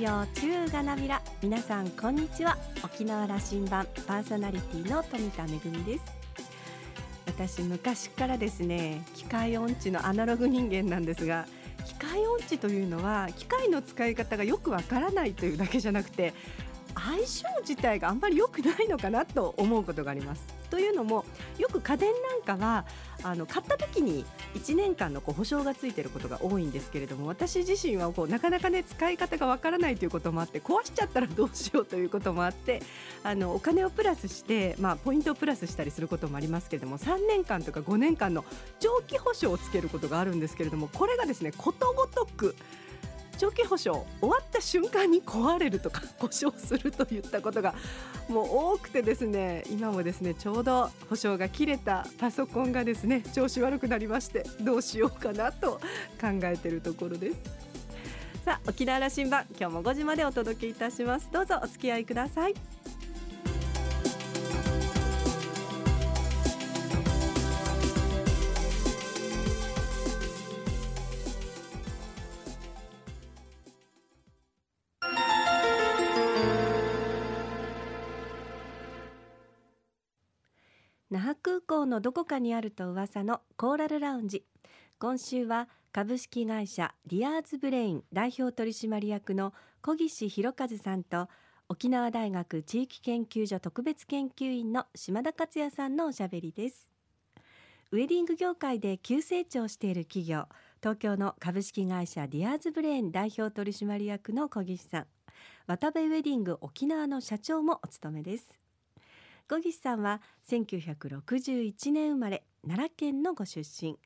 [0.00, 2.56] よ中がなびら皆さんこんにちは。
[2.84, 5.48] 沖縄羅針盤パーソナリティの富田恵
[5.84, 6.04] です。
[7.26, 11.46] 私昔からですね機械音痴のアナログ人間なんですが
[11.84, 16.32] 機械音痴というのは機械の使い方がよくわからないというだけじゃなくて
[16.94, 20.58] 相性自体があんまり良くないのかなと思うことがあります。
[20.70, 21.24] というのも
[21.58, 22.12] よく家電
[22.46, 22.84] なんかは
[23.22, 24.24] あの買った時に
[24.54, 32.82] 1年間のこう保証がついていることが多いんですけれども私自身はこうなかなかね使い方がわからないということもあって壊しちゃったらどうしようということもあって
[33.24, 38.44] あのお金をプラスして、まあ、ポイントをプラスしたりすることもありますけれども3年間とか5年間の
[38.78, 42.54] 長期保証をつけることがあるんですけれどもこれがですねことごとく
[43.38, 47.74] 長期保証終わった瞬間に壊れるとか故障するといったことが
[48.28, 55.80] もう多くてですね今もですねちょうど保証が切れたパソコンがですね調子悪くなりましてどうしようかなと
[56.20, 57.68] 考えているところです。
[58.44, 61.30] さあ沖縄羅針盤今日も5時までお届けいたします。
[61.32, 62.54] どうぞお付き合いください。
[81.18, 84.44] 那覇空港のどこかにあると噂のコーラルラウンジ。
[85.00, 91.28] 今週は株式会社ディアーズブレイン代表取締役の小岸弘和さんと
[91.68, 96.88] 沖縄大学地域研究所特別研究員の島田克也さんのおしゃべりです。
[97.90, 100.44] ウェディング業界で急成長している企業
[100.80, 105.06] 東京の株式会社ディアーズブレイン代表取締役の小岸さん。
[105.66, 108.60] ワタベウェディング沖縄の社長もお務めです。
[109.50, 113.98] 小岸さんは1961年生まれ奈良県のご出身。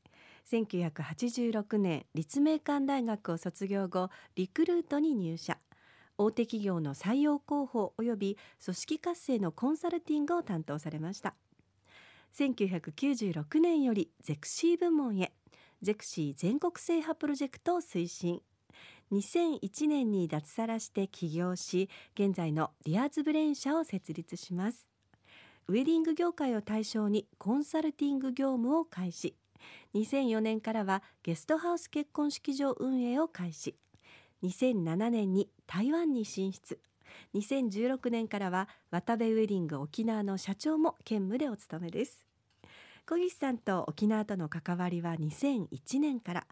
[0.49, 5.59] 1986年立命館大学を卒業後リクルートに入社。
[6.17, 11.35] 大手企業の採用広報及び組織活性のコンサルティングを担当されました。
[12.39, 15.33] 1996年よりゼクシィ部門へ
[15.83, 18.41] ゼクシィ全国制覇プロジェクトを推進。
[19.11, 24.92] 2001年に脱サラして起業し現在のディアーズブレイン社を設立します。
[25.69, 29.37] ウェディング業界を対象にコンサルティング業務を開始。
[29.95, 33.77] 2004年からはゲストハウス結婚式場運営を開始。
[34.43, 36.81] 2007年に台湾に進出。
[37.35, 42.27] 2016年からは渡部ウェディング沖縄の社長も兼務でお務めです。
[43.07, 46.47] 小岸さんと沖縄との関わりは2001年から。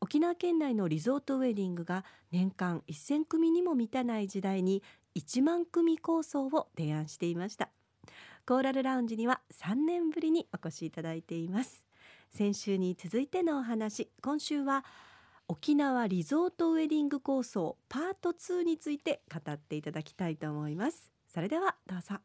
[0.00, 4.82] 沖縄県内のリゾートウェディングが年間1000組にも満たない時代に
[5.16, 7.70] 1万組構想を提案していました。
[8.46, 11.84] コーラルラウンジには3年ぶりにお越しいただいています。
[12.30, 14.84] 先週に続いてのお話今週は
[15.48, 21.10] 沖縄リゾートウェディング構想パート2について語っていただきたいと思います。
[21.26, 22.16] それではどうぞ。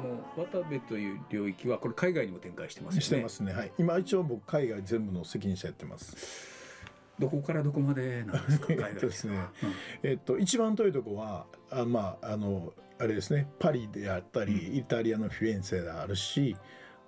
[0.00, 3.02] の渡部という領域はこれ海外にも展開してますよね。
[3.02, 3.52] してますね。
[3.52, 3.72] はい。
[3.78, 6.16] 今一応僕海外全部の責任者やってます。
[7.18, 8.66] どこからどこまでなんですか？
[9.06, 9.38] ですね。
[10.02, 13.48] えっと一番遠いとこはあまああのあれですね。
[13.58, 16.56] パリであったり、うんイタリアのフィレンツェであるし。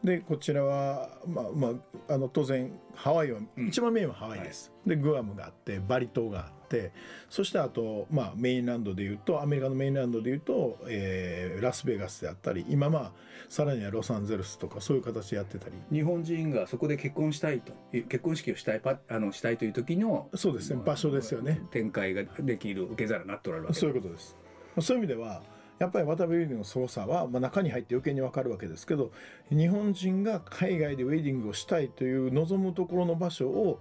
[0.05, 1.69] でこちらは、まあま
[2.09, 6.93] あ、あの当然ハワイは、うん一番メインはハワイです、でグアムがあってバリ島があって
[7.29, 13.13] そしてあと、まあ、メインランドでいうとアメリカのメインランドでいうと、えーラスベガスであったり今まあ
[13.49, 15.75] さらにはロサンゼルスとかそういう形でやってたり。
[15.93, 20.81] 日本人がそこで結婚したいと結婚式をしたいパあのしたいという時のそうですね。
[20.85, 21.63] 場所ですよね。
[21.71, 23.79] 展開ができる受け皿になっておられるわけ。
[23.79, 24.37] そういうことです。
[24.81, 25.43] そういう意味では
[25.79, 29.11] やっぱり渡辺ウェディングの凄さは、まあ、中に入って余計に分かるわけですけど
[29.51, 33.81] 日本人が海外でウェディングをしたいという望むところの場所を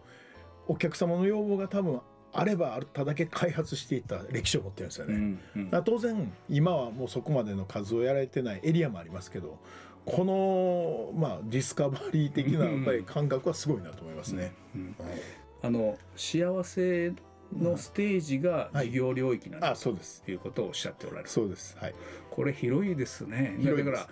[0.68, 2.02] お客様の要望が多分
[2.34, 5.14] あればあっただけ開発していった歴史を持ってるんですよね。
[5.14, 5.40] うん
[5.74, 5.84] うん。
[5.84, 9.58] 当然今はもうそこまでの数をやられてないエリアもありますけど
[10.06, 14.54] この、まあ、ディスカバリー的なやっぱり感覚はすごいなと思いますね。
[15.62, 17.14] あの幸せ
[17.56, 18.88] のステージがはい。
[18.88, 20.24] 事業領域なんだあそうです。
[20.24, 21.78] ということをおっしゃっておられる、そうです。
[21.80, 21.96] はい。
[22.30, 23.58] これ広いですね。
[23.60, 24.08] 広いだからっ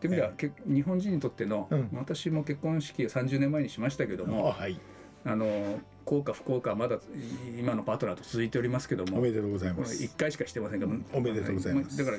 [0.00, 1.88] てみれば、け日本人にとっての、うん。
[1.92, 4.80] 私も結婚式を30年前にしましたけども、あはい
[5.24, 6.98] あの幸か不幸かはまだ
[7.58, 10.02] 今のパートナーと続いておりますけどもおめでとうございます。
[10.02, 11.96] 1回しかしてませんけど、おめでとうございます。
[11.96, 12.18] だから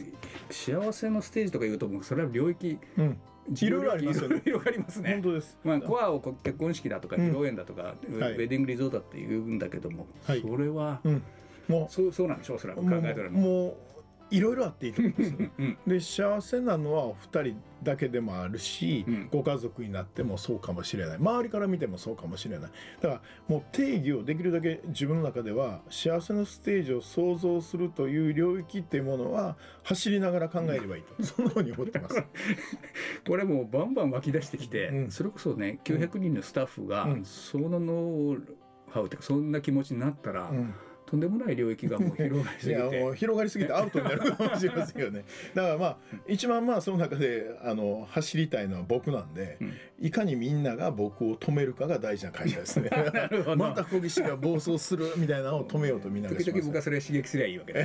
[0.49, 3.17] 幸せのステージとかいうともうそれは領域うん。
[3.59, 4.41] いろいろありますよね。
[4.45, 5.13] いろいろありますね。
[5.13, 5.57] 本当です。
[5.63, 7.23] まあ、コアをこ結婚式だとかうん。
[7.23, 8.35] 披露宴だとか、ウはい。
[8.35, 10.41] ェディングリゾートって言うんだけども、はい。
[10.41, 11.23] それは、うん。
[11.67, 13.75] もそうそうなんでしょうおそらくうもう考えたらもう
[14.31, 15.49] いろいろあっていいと思うんですよ。
[15.59, 19.29] うんで幸せなのは2人だけでもあるし、うん。
[19.31, 21.17] ご家族になってもそうかもしれない。
[21.17, 22.71] 周りから見てもそうかもしれない。
[23.01, 31.45] だからもう定義をできるだけ自分の中では幸せのステージを想像するという領域っていうものは走りながら考えればいいと、そん。
[31.45, 32.23] なふうに思ってます。
[33.27, 35.11] これもうバンバン湧き出してきて、うん。
[35.11, 37.25] それこそね900人のスタッフがうん。
[37.25, 38.57] そのノウ
[38.91, 40.73] ハウというかそんな気持ちになったら、うん
[41.11, 45.25] とんでもない領域がもう広がりす いやもぎてう広がりすぎてアウトになるかもしれませんよね。
[45.53, 49.73] だからまあ一番まあその中であの走りたいのは僕なんで、うん。
[49.99, 52.89] いかにみんなが僕を止めるかが大事な会社ですね。
[53.57, 56.45] また小岸が暴走するみたいなのを止めようとみんながします。
[56.45, 57.81] 時々僕はそれ刺激すりゃいいわけで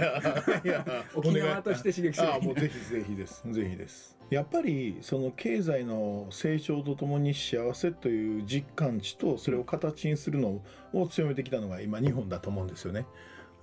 [0.64, 3.42] いや沖縄として刺激するあもうぜひぜひです。
[3.50, 4.16] ぜひです。
[4.30, 10.64] やっぱりその経済の成長とともに幸せという実感値とそれを形にするのを
[11.08, 13.06] 強めてきたのが今日本だと思うんですよね。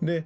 [0.02, 0.26] で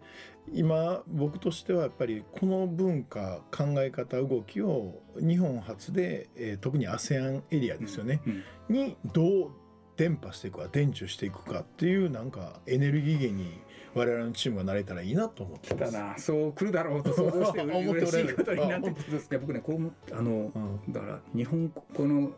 [0.53, 9.51] 今僕としてはやっぱりこの文化考え方動きを日本初で、えー特に ASEAN エリアですよね、うんにどう
[9.95, 13.61] 伝播していくか伝授していくかっていうなんかエネルギー源に
[13.95, 16.17] 我々のチームがなれたらいいなと思ってまな。
[16.17, 20.94] そう来るだろうと想像して思って嬉しいおられることになってで すいや僕ねこうあのうん。
[20.94, 22.31] だから日本この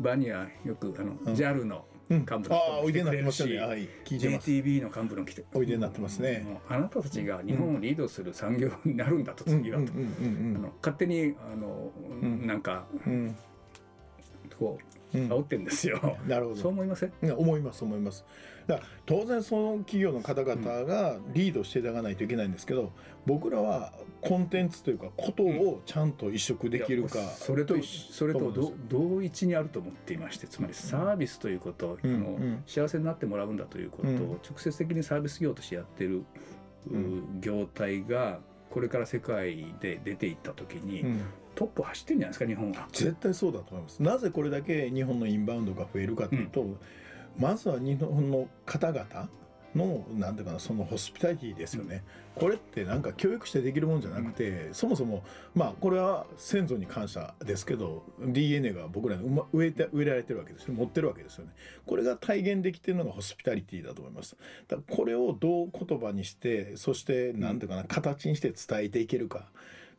[0.00, 1.34] 場にはよくあの、うん。
[1.34, 3.30] JAL のうん、幹部の人も。
[3.30, 4.50] 来てくれはい、聞いてます。
[4.50, 6.46] JTB の幹部の来ておいでになってますね。
[6.68, 11.90] あなたたちが日本をリードする産業になるんだと次はと、あの勝手にあの、
[12.22, 13.36] んなんかうんうん
[14.58, 14.78] こ
[15.12, 16.18] う煽ってんですよ。
[16.26, 16.56] なるほど。
[16.60, 17.12] そう思いません？
[17.36, 18.24] 思います思います。
[18.66, 22.92] だから当然その企業の方々がリードしていただかないといけないんですけど、
[23.26, 34.18] 僕らはコンテンツというかことをちゃんと移植できるか、いやそれとそれと同一にあると思っていましてつまりサービスということ、うん幸せになってもらうんだということをうん。
[34.18, 36.24] 直接的にサービス業としてやってる、
[36.90, 37.40] ううん。
[37.40, 38.40] 業態が
[38.70, 41.20] これから世界で出ていった時に、うん。
[41.54, 42.88] トップ走ってんじゃないですか日本は。
[42.92, 44.02] 絶対そうだと思います。
[44.02, 46.66] なぜこれだけ日本のインバウンドが増えるかというと、
[47.38, 49.28] まずは日本の方々
[49.74, 52.04] のなんていうかなそのホスピタリティですよね。
[52.36, 61.52] これってなんか教育してできるもんじゃなくて、そもそもまあこれは先祖に感謝ですけど DNA が僕らに植ま植えて植えられてるわけですよ持ってるわけですよね。
[61.86, 64.36] これが体現できてるのがホスピタリティだと思います。
[64.68, 69.50] だからこれをどう言葉にしてそしてなんていうかな形にして伝えていけるか。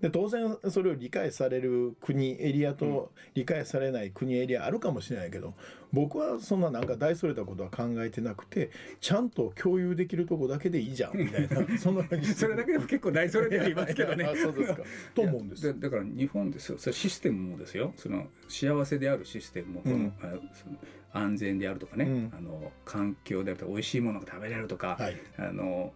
[0.06, 5.56] で当然それを理解される国エリアと理解されない国エリアあるかもしれないけど
[5.92, 8.70] 僕はそんななんか大それたことは考えてなくて
[9.02, 14.30] ちゃんと共有できるとこだけでいいじゃんみたいなそんそれだけでも結構大それてはいますけどね。
[14.38, 14.84] そうですか。
[15.16, 16.78] と思うんですだだから日本ですよ。
[16.78, 17.92] それシステムもですよ。
[17.96, 20.14] その幸せであるシステムも、うん。
[20.22, 20.78] あその
[21.14, 22.32] 安全であるとかね、うん。
[22.38, 25.16] あの環境であるとか美味しいものが食べれるとか、はい。
[25.38, 25.94] あの、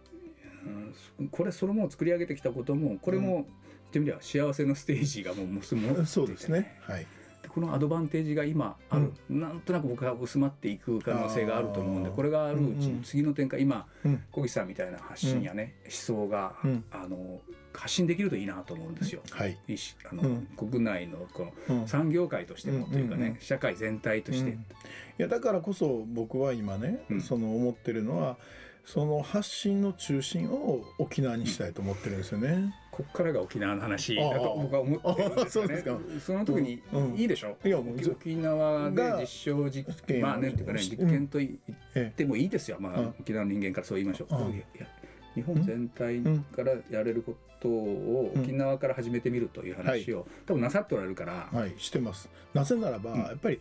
[1.18, 3.44] うんこれそれも作り上げてきたこともこれも、言
[3.90, 6.78] ってみれば幸せのステージがもうもう持っていてそうですね。
[6.82, 7.06] はい。
[7.42, 12.78] でこのアドバンテージが今ある、なんとなく僕は薄まっていく可能性があると思うんでこれがあるうちうんうん。
[12.98, 14.22] に次の展開今うん。
[14.30, 16.84] 小木さんみたいな発信やね、思想が、うん。
[16.90, 17.40] あの
[17.72, 19.22] 発信できるといいなと思うんですよ。
[19.30, 19.56] はい。
[20.10, 20.46] あのうん。
[20.56, 21.80] 国内のこうん。
[21.80, 23.40] の産業界としてもというかね、うんうんうん。
[23.40, 24.56] 社会全体として、うん。
[24.56, 24.62] い
[25.18, 27.20] やだからこそ僕は今ね、うん。
[27.20, 28.36] その思ってるのは
[28.84, 32.74] その発信の中心を沖縄にしたいと思ってるんですよね。
[32.90, 35.82] こっからが沖縄の話だと僕は思ってるんですよね。
[35.84, 37.14] そうその時にうん。
[37.14, 40.90] いいでしょ、いやもう沖沖縄で実証実験まあねってかねうん。
[40.90, 41.58] 実験と言
[41.94, 43.14] えってもいいですよ、まあうん。
[43.20, 44.36] 沖縄の人間からそう言いましょう、
[45.34, 46.20] 日本全体
[46.54, 51.74] からやれることをうん沖縄から始めてみるという話を、多分なさっておられるから、はい。
[51.78, 52.28] してます。
[52.54, 53.20] なぜならば、うん。
[53.20, 53.60] やっぱり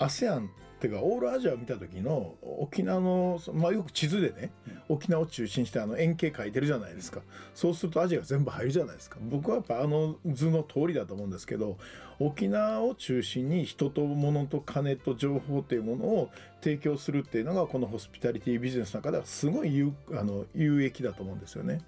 [0.00, 0.48] ASEAN っ
[0.80, 4.50] ていうかオールアジアを見た時の沖縄の、まあ、よく地図でね、
[4.88, 7.20] 沖縄を中心してあの円形描いてるじゃないですか。
[7.54, 9.18] そうするとアジアが全部入るじゃないですか。
[9.20, 11.76] 僕はやっぱあの図の通りだと思うんですけど
[12.18, 16.30] 沖縄を中心に人と物と金と情報っていうものを
[16.62, 21.82] 提供するっていうのがこのホスピタリティビジネスの中ではすごい有あの有益だと思うんですよね。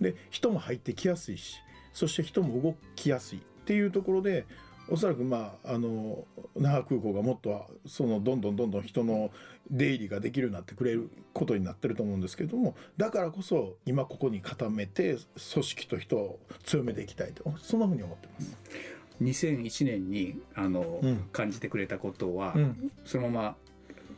[0.00, 1.58] で人も入ってきやすいし
[1.92, 4.46] そして人も動きやすいっていうところで
[4.88, 6.24] おそらくまああの
[6.56, 9.30] 那覇空港がもっとそのどんどんどんどん人の
[9.70, 15.18] 出入りができるようになってくれることになってると思うんですけれどもだからこそ今ここに固めて
[15.52, 17.54] 組織と人を強めていきたいと。
[17.58, 18.56] そんなふうに思ってます。
[19.22, 21.28] 2001年にあの、うん。
[21.32, 22.92] 感じてくれたことは、うん。
[23.04, 23.56] そのまま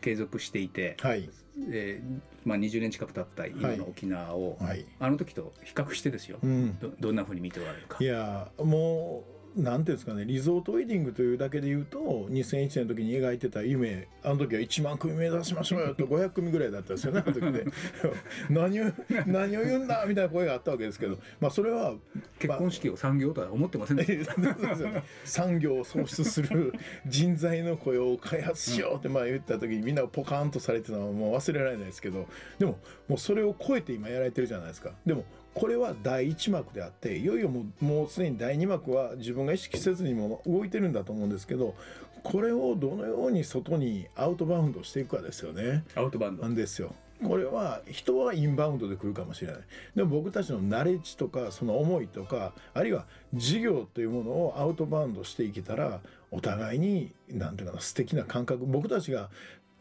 [0.00, 1.28] 継続していて、はい。
[1.70, 4.86] えーまあ、20年近く経った今の沖縄を、はい。
[4.98, 6.78] あの時と比較してですよ、うん。
[6.78, 7.98] どどんなふうに見ておられるか。
[8.00, 8.04] い。
[8.04, 9.24] やも
[9.56, 17.66] なんていうんですかねリゾートウェディングというだけで言うと2001年の時に描いてた夢あの時は1万組目指しましょうよと500組ぐらいだったんですよねあの時で
[18.48, 18.84] 何を
[19.26, 21.94] 何を言うんだみたいな声があったわけですけど、まあ、それは
[22.38, 24.40] 結婚式を産業とは思ってませんでした。
[24.40, 24.56] ね
[25.24, 26.72] 産業を創出する
[27.06, 32.26] 人材の雇用を開発しようってまあ言った時にみんながポカーンとされてたのはもう忘れられないですけど
[32.58, 32.78] でも
[33.08, 34.92] もうそれを超えて今やられてるじゃないですか。
[35.04, 41.74] でもこれは第一幕であっていよいよもうもうすでに第二幕は自分が意識せずにも動いてるんだと思うんですけど
[42.22, 45.84] これをどのように外にアウトバウンドしていくかですよね。
[45.96, 46.94] アウトバウンドなんですよ。
[47.22, 49.60] これは人はインバウンドで来るかもしれない
[49.94, 56.00] でも僕たちのナレッジとかその思いとかあるいは事業というものをアウトバウンドしていけたら
[56.32, 59.30] お互いに何ていうかな素敵な感覚僕たちが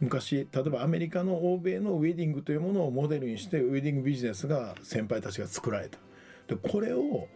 [0.01, 5.99] 昔例えばアメリカの欧米のウェディングというものをモデルにしてウェディングビジネスが先輩たちが作られた。
[6.47, 7.27] でこれを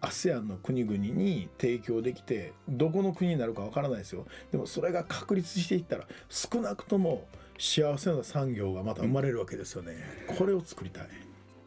[0.00, 4.26] ASEAN の国々に提供できてどこの国になるかわからないですよ。
[4.50, 7.26] でもそれが確立していったら少なくとも
[7.58, 9.96] 幸せな産業がまた生まれるわけですよね。
[10.38, 11.08] これを作りたい、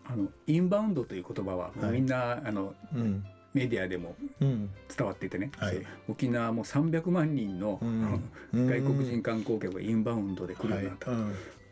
[0.05, 4.69] あのインバウンドという言葉はみんな、あのうんメディアでもうん。
[4.95, 5.75] 伝わっていてね、はい。
[5.75, 8.67] そう沖縄も300万人の、うん。
[8.67, 11.15] 外国人観光客がインバウンドで来るようはいになった、う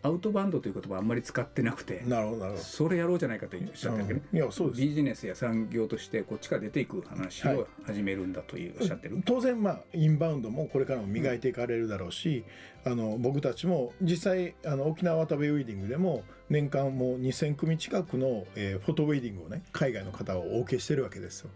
[0.01, 2.55] アウトバウンドという言葉はあんまり使ってなくてん、なるほど。
[2.57, 4.37] それやろうじゃないかとおっしゃってるわけね、ど、うん。
[4.37, 4.81] いやそうです。
[4.81, 7.55] ビジネスや産業としてこっちから出ていく話はい。
[7.57, 12.45] を始めるんだというおっしゃってる、当然まあインバウンドもこれからも磨いていかれるだろうし、
[12.85, 21.49] あの僕たちも実際あの沖縄渡部ウェディングでも年間もう2,000組近くの、えーフォトウェディングをね海外の方をお受けしてるわけですよ。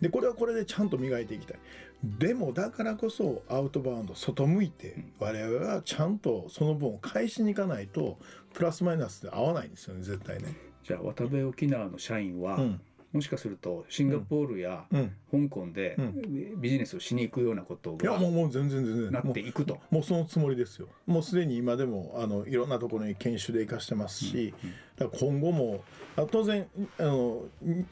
[0.00, 1.58] でこれはこれでちゃんと磨いていきたい。
[2.02, 8.18] でもだからこそアウトバウンド外向いて我々はちゃんとその分を返しに行かないと
[8.54, 10.54] プラスマイナスで合わないんですよね絶対ね。
[10.84, 12.80] じゃあ渡部沖縄の社員は、うん
[13.12, 19.12] もしかするとシンガポールやうん、香港でうビジネスをしに行くようなこといやがもうもう全然全然。
[19.12, 19.78] なっていくと。
[19.90, 20.88] もうそのつもりですよ。
[21.06, 24.54] もうすでに今でもあのいろんなところに研修で行かしてますし、
[24.96, 25.84] だから今後も
[26.16, 26.66] あ当然
[26.98, 27.42] あの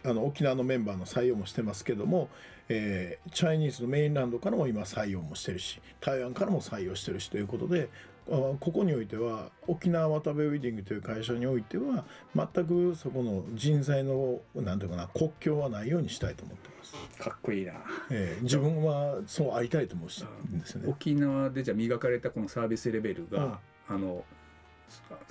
[0.04, 2.28] あの沖縄のメンバーの採用もしてますけども、
[2.68, 12.04] えーチャイニーズのメインランドからも今採用もしてるし台湾からも採用してるしということであここにおいては沖縄渡部ウェディングという会社においては
[12.34, 17.18] 全くそこの人材のなんていうかな国境はないようにしたいと思ってます。
[17.22, 17.72] かっこいいな。
[18.10, 20.88] えー自分はそうありたいと思うんですよね。
[20.88, 24.24] 沖縄でじゃあ磨かれたこのサービスレベルが、あの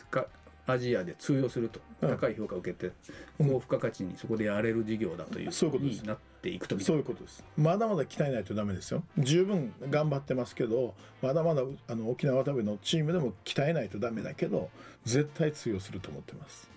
[0.10, 0.28] か
[0.68, 2.10] アジアで通用するとうん。
[2.10, 2.94] 高い評価を受けて
[3.40, 3.48] うん。
[3.50, 7.44] 高付加価値にそこでやれる事業だというそういうことになっていくとそいういうことです。
[7.58, 9.04] まだまだ鍛えないとダメですよ。
[9.18, 14.70] 十分頑張ってますけど、まだまだあの沖縄渡部のチームでも鍛えないとダメだけど、
[15.06, 16.70] 絶対通用すると思ってます。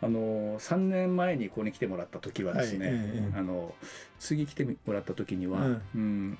[0.00, 2.96] あの3年前にここに来てもらった時はですね、はい。
[2.96, 3.74] ええあの
[4.18, 5.82] 次来てもらった時には、うん。
[5.96, 6.38] うん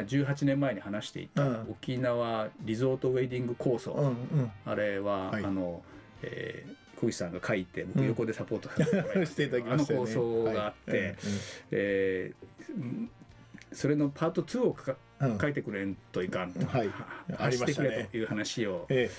[0.00, 1.66] 18年前に話していたうん。
[1.70, 4.52] 沖縄リゾートウェディング構想、うんうん。
[4.64, 5.44] あれは、はい。
[5.44, 5.82] あの、
[6.22, 6.72] えー
[7.02, 8.06] 小石さんが書いて僕うん。
[8.06, 10.12] 横でサポートさせてもらいましていただきましたよね。
[10.12, 11.16] あの構想があって、はい。
[11.72, 13.10] えーうん。
[13.72, 15.38] それのパート2をかうんうん。
[15.38, 16.90] 書いてくれんといかんと、はい。
[17.38, 19.10] ありましたねしてくれという話を、え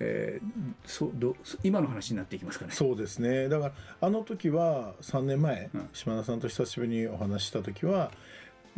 [0.00, 0.40] え。
[0.40, 2.70] ーそうど今の話になっていきますかね。
[2.72, 3.48] えそうですね。
[3.48, 5.88] だからあの時は3年前、うん。
[5.92, 8.10] 島田さんと久しぶりにお話しした時は。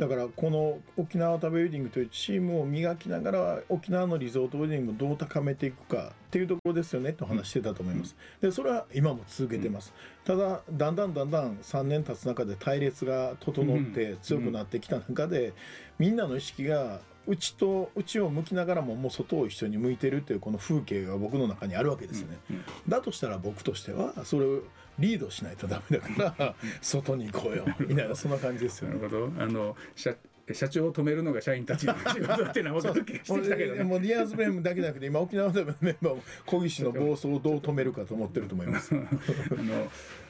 [0.00, 8.16] だからこの沖縄渡部ウェディングというチームを磨きながら沖縄のリゾートウェディングをどう高めていくかっていうところですよねと話してたと思います。
[8.40, 9.92] でそれは今も続けてます。
[10.24, 15.52] ただだんだんだんだん3年経つ中で隊列が整って強くなってきた中で、
[15.98, 22.36] みんなの意識が内と内を向きながらももう外を一緒に向いてるっていうこの風景が僕の中にあるわけですよね。
[22.50, 24.62] うんだとしたら僕としてはそれを
[24.98, 28.96] リードしないとダメだから外に行こうよみたいなそんな感じですよね。
[28.96, 30.14] なるほどあの社
[30.52, 33.84] 社長を止めるのが社員たちの仕事っていうのは分かる気がしてきたけどね。
[33.84, 38.94] もうディアーズブレーンだけじゃなくて今沖縄でもメンバーも小岸の暴走をどう止めるかと思ってると思います。
[38.98, 40.29] あのし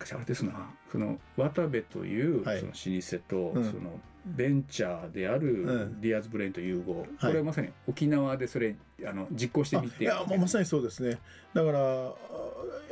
[0.00, 0.52] かしあれですな
[0.90, 2.58] そのワタベというはい。
[2.58, 3.64] その老舗と、うん。
[3.64, 6.00] そのベンチャーであるうん。
[6.00, 7.08] ディアーズブレインと融合、はい。
[7.20, 8.74] これはまさに沖縄でそれ
[9.06, 11.18] あの実行してみていやまさにそうですね。
[11.54, 12.12] だからあ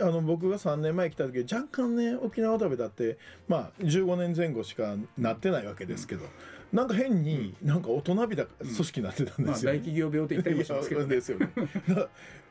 [0.00, 6.24] あの僕が3年前来た時若干ね沖縄渡部だってまあ15年前後しかなってないわけですけど、
[6.72, 11.50] なんか変になんか大人びた組織になってたんまあ、ですよ、大企業病って言ったりもしますけど、ね、ですよね。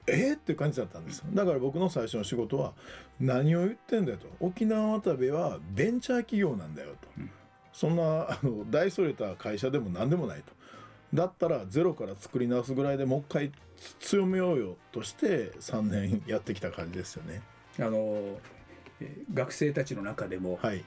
[0.10, 1.26] えー、っていう感じだったんですよ。
[1.34, 2.74] だから僕の最初の仕事は
[3.20, 4.28] 何を言ってんだよと。
[4.40, 7.08] 沖縄渡部はベンチャー企業なんだよと。
[7.18, 7.30] うん
[7.78, 10.52] そんなあの大それた会社でも何でもないと。
[11.14, 13.52] だったらゼロから作り直すぐらいでもう一回
[14.00, 17.44] 強めようよとして3年やってきた感じですよね。
[17.80, 18.40] あの
[19.00, 20.84] えー学生たちの中でもはい。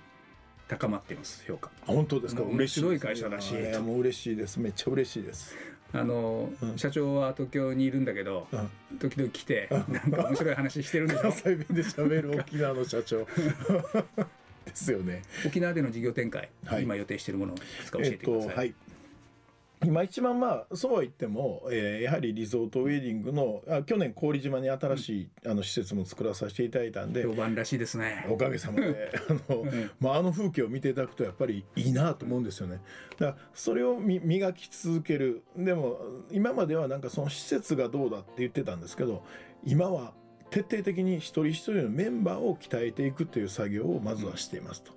[0.71, 1.69] 高まっています評価。
[1.85, 2.43] 本当ですか？
[2.43, 4.61] 面嬉しい白い会社だしもう嬉しいです。
[4.61, 5.57] めっちゃ嬉しいです、
[5.93, 6.79] あの、うん。
[6.79, 11.23] 社長は東京にいるんだけどうん、時々来てなんか面白い話してるんでしょ？
[11.23, 13.27] 関西弁で喋る 沖縄の社長。
[14.65, 15.23] ですよね。
[15.45, 16.85] 沖縄での事業展開、はい。
[16.85, 18.75] 今予定しているものをいくつか教えてください、とはい
[19.83, 29.13] 今一番まあそうは言っても、えーやはりリゾートウェディングのあ去年郡島に新しい、あの施設も作らさせていただいたんで評判らしいですねおかげさまで
[29.49, 32.81] あの、んまあ、あの風景を見ていただくとやっぱりいいなと思うんですよね。
[33.19, 35.99] だからそれをみ磨き続けるでも
[36.31, 39.25] 今まではなんかその施設がどうだって言ってたんですけど
[39.65, 40.13] 今は
[40.51, 44.93] 徹底的に一人一人のメンバーを鍛えていくという作業をまずはしていますと。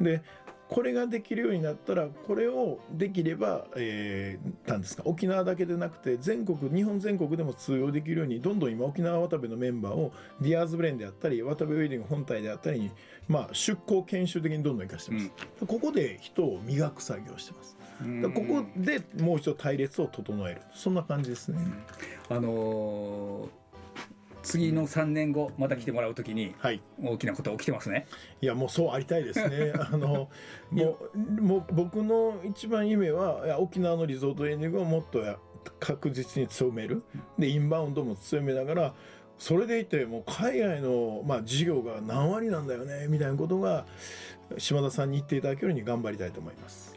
[0.00, 0.22] で
[0.70, 12.90] これができるようになったらこれをできれば、えー、なんですか沖縄だけでなくて全国日本全国でも通用できるようにどんどん今沖縄ワタベのメンバーをディアーズブレーンであったりワタベウェディング本体であったりに、
[13.26, 15.30] まあ、出向研修的にどんどん生かしてます、
[15.66, 17.76] ここで人を磨く作業をしてます。
[18.32, 20.62] ここでもう一度隊列を整える。
[20.72, 21.58] そんな感じですね、
[22.28, 23.60] あのー
[24.42, 28.06] 次の3年後また来てもらうときにはい大きなことが起きてますね。
[28.40, 29.72] いやもうそうありたいですね。
[29.78, 30.28] あの
[30.70, 35.38] もうもう僕の一番夢は沖縄のリゾートエンディングをもっとや
[35.78, 37.02] 確実に強める。
[37.38, 38.94] でインバウンドも強めながら
[39.38, 43.86] それでいてもう海外のまあ事業が何割なんだよねみたいなことが
[44.58, 46.94] 島田さんに言っていただけるように頑張りたいと思います。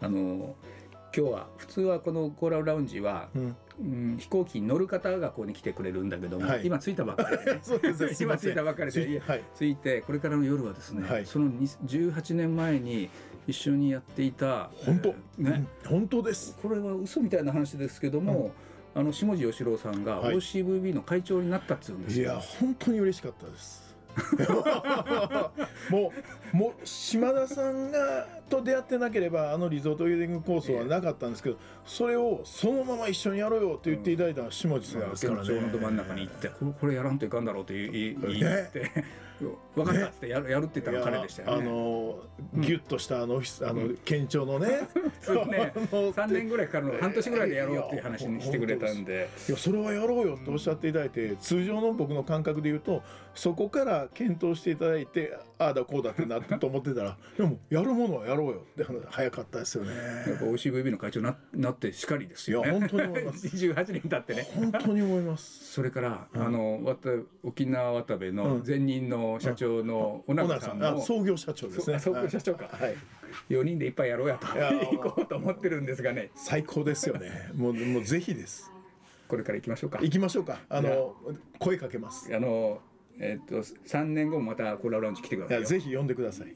[0.00, 0.80] あのー
[1.14, 6.66] 今日は普通はこのコーラルラウンジは、うん、うん、飛行機に乗る方がここに来てくれるんだけども、はい。
[6.66, 7.54] 今着いたばっかりで、
[8.06, 8.16] ね。
[8.20, 9.44] 今着いたばっかりではい。
[9.58, 11.26] 着いてこれからの夜はですね、はい。
[11.26, 13.08] その20 18年前に
[13.46, 15.90] 一緒にやっていた本当、えーね、うん。
[15.90, 16.56] 本当です。
[16.60, 18.52] これは嘘みたいな話ですけども、
[18.94, 20.36] あの下地義郎さんがはい。
[20.36, 22.24] OCVB の会長になったっつうんですよ。
[22.24, 23.89] いや本当に嬉しかったです。
[25.90, 26.12] も
[26.52, 35.60] うもう島田さんがと出会ってなければあのリゾートウェディングコースはなかったんですけどそれをそのまま一緒にやろうよって言っていただいた下地さんですからね。
[35.60, 38.90] のど真ん中に行ってこれこれやらんといかんだろうと言い言って
[39.74, 41.64] 分かったってやるやるって言ったの彼でしたよあね。
[41.64, 42.18] の
[42.54, 44.88] ギュッとしたあのオフィスあの県庁のね。
[45.22, 49.28] そうねあの3年ぐらいかかるの半年ぐらいでやろうっていう話にしてくれたんで。
[49.48, 53.02] いやそれはやろうよっておっしゃっていただいて、通常の僕の感覚で言うと
[53.34, 59.90] そこから検討していただいてああだこうだってなったと思ってたら でもやるものはやろうよって話早かったですよね。
[60.26, 62.70] やっぱ OCVB の会長にななってしかりですよね。
[62.70, 64.48] いや本当に思います 28年経ってね。
[64.54, 65.72] 本当に思います。
[65.72, 67.10] それから、うんあのわた
[67.42, 71.98] 沖縄渡部のうん前任の社長の小小永さんも永さんあ創業社長ですね。
[71.98, 72.96] 創業社長かはい。
[73.48, 77.50] 4人でいっぱいやろうやと行こうと思ってるんですがね最高ですよね。
[77.54, 78.72] もうもうぜひです。
[79.28, 80.00] これから行きましょうか。
[80.02, 80.58] 行きましょうか。
[80.68, 81.14] あの
[81.60, 82.34] 声かけます。
[82.34, 82.80] あの
[83.22, 85.60] えっと3年後もまたコーラルラウンジ来てくださいよ。
[85.60, 86.54] いやぜひ呼んでください。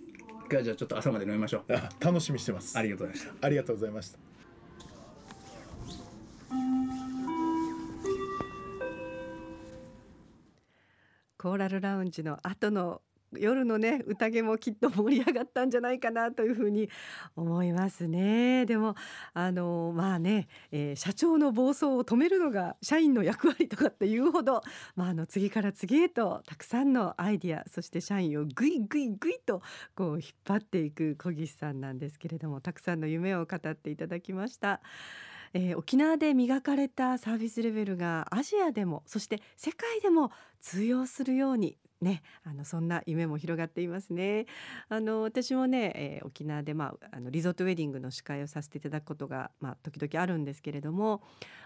[0.51, 1.73] じゃあちょっと朝まで飲みましょう。
[1.75, 2.77] あ楽しみにしてます。
[2.79, 3.47] ありがとうございました。
[3.47, 4.19] ありがとうございました。
[11.37, 13.03] コーラルラウンジの後の
[13.39, 16.89] 夜のね宴もきっと盛り上がったんじゃないかなというふうに
[17.37, 18.95] 思いますねでも
[19.33, 24.63] あのまあね、えー社長の暴走を止めるのが社員の役割とかっていうほど、
[24.97, 29.61] まあ、あの次から次へとたくさんのアイディアそして社員をぐいぐいぐいと
[29.95, 34.81] こう引っ張っていく小岸さんなんですけれどもたくさんの夢を語っていただきました。
[35.53, 44.47] えー沖縄で磨かれたサービスレベルがアジアでもそして世界でも通用するようにね、あのそんな夢も広がっていますね。
[44.89, 51.23] あの私もね、えー沖縄でまああのリゾートウェディングの司会をさせていただくことがまあ時々あるんですけれども、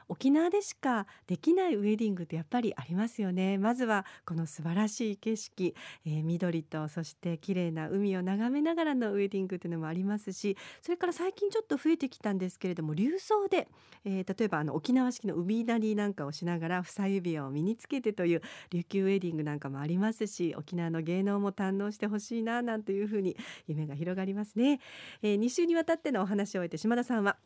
[0.08, 3.58] 沖縄でしかできないウェディングってやっぱりありますよね。
[3.58, 5.74] まずはこの素晴らしい景色、
[6.06, 13.68] えー緑とそして綺麗な海を眺めながらのウェディングっていうのもありますし、それから最近ちょっと増えてきたんですけれども、流装で、
[14.04, 24.80] えー例えばあの沖縄式の海なりなんかをしながら房指輪を身につけてという琉球ウェディングなんかもありますし沖縄の芸能も堪能してほしいななんていうふうに夢が広がりますね、
[25.22, 27.36] え2週にわたってのお話を終えて島田さんは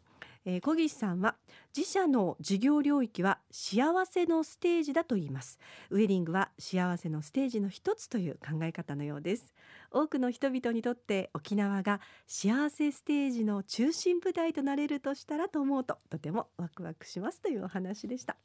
[0.45, 1.37] えー小岸さんは
[1.77, 5.59] 自社の事業領域は幸せのステージだと言います。
[5.91, 9.53] ウェディングは幸せのステージの一つという考え方のようです。
[9.91, 18.37] 多くの人々にとって沖縄が幸せステージの中心舞台となれるとしたらと思うととてもワクワクしますというお話でした。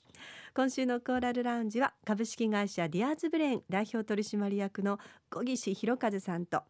[0.53, 6.63] 今週のコーラルラウンジは株式会社ディアーズブレーン代表取締役の小岸弘和さんと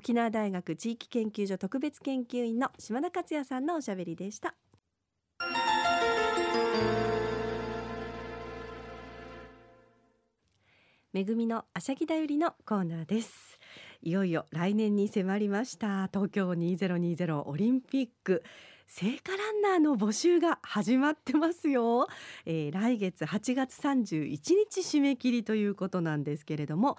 [0.00, 4.54] 沖縄大学地域研究所特別研究員の島田克也さんのおしゃべりでした。
[11.12, 13.58] めぐみのあしゃぎだよりのコーナーです。
[14.00, 16.08] いよいよ来年に迫りました。
[16.10, 18.42] 東京2020オリンピック。
[18.86, 22.08] 聖火ランナーの募集が始まってますよ、
[22.44, 26.98] えー、来月8月31日締め切りということなんですけれども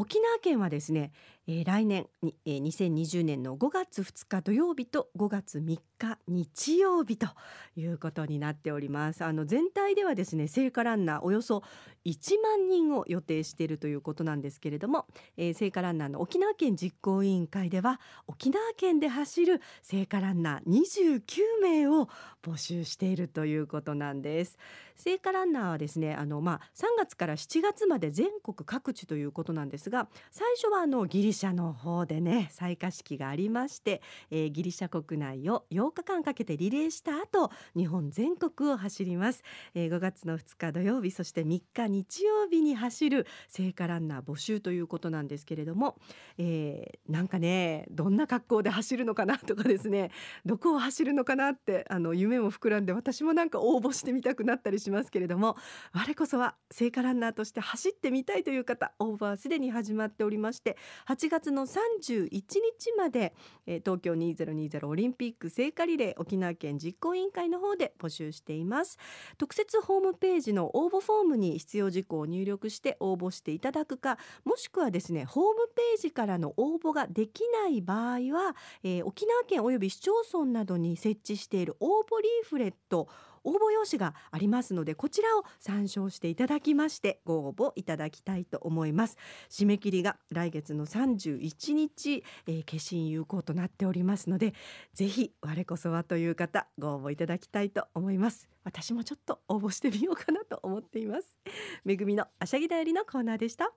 [0.00, 1.12] 沖縄県はですね
[1.52, 7.26] えー、来年に、えー、2020年の5月2日土曜日と5月3日日曜日と
[7.74, 9.24] いうことになっております。
[9.24, 11.64] あの全体ではですね聖火ランナーおよそ
[12.06, 21.20] 1万人を予定しているということなんですけれども、えー、聖火ランナーの沖縄県実行委員会では沖縄県で走る聖火ランナー29
[21.60, 22.08] 名を
[22.44, 24.56] 募集しているということなんです。
[24.94, 39.42] 聖火ランナーはですねあのまあ3月から7月まで全国各地ということなんですが最初はあのギリシャの方でね採火式がありまして、えー、ギリシャ国内を8日間かけてリレーした後日本全国を走ります、
[39.74, 45.96] えー、5月の2日土曜日そして3日日曜日に走る聖火ランナー募集ということなんですけれども、
[46.38, 50.10] えー、なんかねどんな格好で走るのかなとかですね
[50.44, 55.56] どこを走るのかなってあの夢も膨らんで私もなんか応募してみたくなったりしますけれども
[55.92, 60.76] 我こそは聖火ランナーとして走ってみたいという方応募はすでに始まっておりまして
[61.20, 63.34] 8月の31日まで、
[63.66, 68.96] えー、東京2020オリンピック聖火リレー沖縄県実行委員会の方で募集しています。
[69.36, 83.08] 特設ホームページの応募フォームに必要事項を入力して応募していただくかもしくはですねホームページからの応募ができない場合は、えー、沖縄県および市町村などに設置している応募リーフレット
[83.44, 89.16] 応募用紙がありますのでこちらを参照していただきましてご応募いただきたいと思います。
[89.48, 94.54] 締め切りが来月の31日、えー、決心有効となっておりますので
[94.94, 98.48] ぜひ我こそはという方ご応募いただきたいと思います。
[98.64, 101.38] 私もちょっと応募してみようかなと思っています。
[101.84, 103.72] めぐみのあしゃぎだよりのコーナーでした。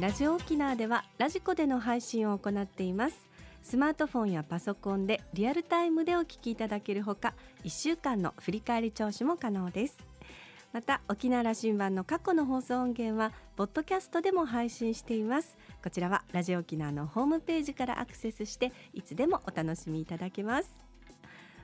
[0.00, 3.28] ラジオ沖縄ではラジコでの配信を行っています。
[3.62, 7.34] スマートフォンやパソコンでリアルタイムでお聞きいただけるほか
[7.64, 9.98] 1週間の振り返り聴取も可能です。
[10.72, 15.58] また沖縄羅針盤の過去の放送音源はポッドキャストでも配信しています。
[15.84, 20.89] こちらはラジオ沖縄のホームページからアクセスしていつでもお楽しみいただけます。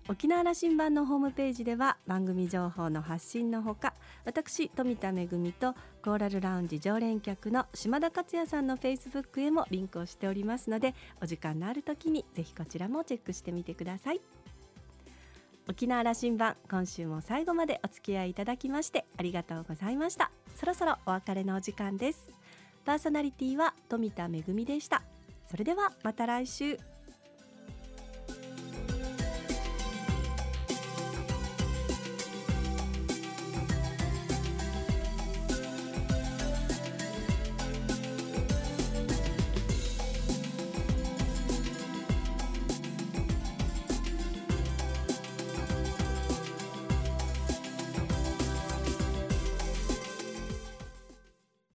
[0.09, 3.92] 沖縄羅針盤のホームページでは番組情報の発信のほか
[4.25, 14.21] 私富田恵とコーラルラウンジ常連客の島田克也さんのフェイスブックへもリンクをしておりますのでお時間のある時にぜひこちらもチェックしてみてください。
[15.69, 20.31] 沖縄羅針盤今週も最後までお付き合いいただきましてありがとうございました。
[20.55, 22.31] そろそろお別れのお時間です。
[22.85, 25.03] パーソナリティは富田恵でした。
[25.51, 26.79] それではまた来週。